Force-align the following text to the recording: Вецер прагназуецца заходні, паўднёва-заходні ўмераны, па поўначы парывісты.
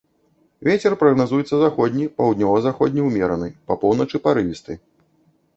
Вецер 0.67 0.95
прагназуецца 1.01 1.55
заходні, 1.63 2.07
паўднёва-заходні 2.21 3.05
ўмераны, 3.09 3.51
па 3.69 3.73
поўначы 3.85 4.23
парывісты. 4.25 4.73